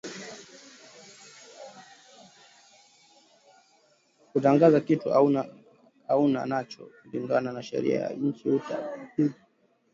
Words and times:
Kutangaza 4.31 4.79
kitu 4.79 5.13
auna 6.07 6.45
nacho 6.45 6.83
kulingana 7.01 7.51
na 7.51 7.63
sheria 7.63 7.99
ya 7.99 8.13
inchi 8.13 8.49
uta 8.49 8.77
apizwa 9.01 9.39